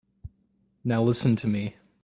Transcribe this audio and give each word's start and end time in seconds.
Now 0.83 1.03
listen 1.03 1.35
to 1.35 1.47
me. 1.47 1.75